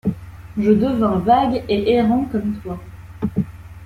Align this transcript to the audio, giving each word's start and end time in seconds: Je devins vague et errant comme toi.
Je 0.57 0.71
devins 0.71 1.19
vague 1.19 1.63
et 1.69 1.91
errant 1.91 2.25
comme 2.31 2.57
toi. 2.63 2.79